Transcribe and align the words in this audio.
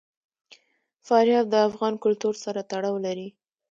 فاریاب 1.05 1.45
د 1.51 1.55
افغان 1.67 1.93
کلتور 2.03 2.33
سره 2.43 2.59
تړاو 2.71 2.95
لري. 3.05 3.27